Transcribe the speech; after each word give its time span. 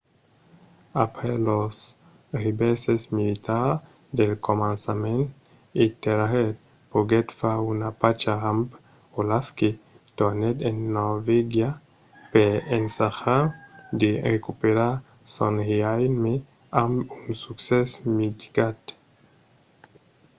après 1.05 1.35
los 1.47 1.73
revèrses 2.43 3.01
militars 3.17 3.77
del 4.19 4.31
començament 4.49 5.23
ethelred 5.85 6.55
poguèt 6.93 7.27
far 7.39 7.57
una 7.73 7.89
pacha 8.01 8.33
amb 8.51 8.67
olaf 9.19 9.45
que 9.59 9.69
tornèt 10.19 10.57
en 10.69 10.77
norvègia 10.97 11.69
per 12.33 12.51
ensajar 12.79 13.43
de 14.01 14.09
recuperar 14.33 14.93
son 15.35 15.53
reialme 15.69 16.35
amb 16.83 16.95
un 17.21 17.27
succès 17.43 17.89
mitigat 18.19 18.79